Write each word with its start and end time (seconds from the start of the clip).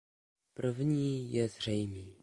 První 0.53 1.31
je 1.33 1.47
zřejmý. 1.49 2.15